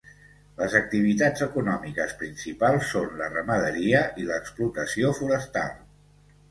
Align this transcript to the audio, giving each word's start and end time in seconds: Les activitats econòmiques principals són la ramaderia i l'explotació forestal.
Les 0.61 0.77
activitats 0.77 1.43
econòmiques 1.47 2.15
principals 2.23 2.89
són 2.95 3.15
la 3.21 3.29
ramaderia 3.37 4.03
i 4.25 4.27
l'explotació 4.33 5.15
forestal. 5.23 5.75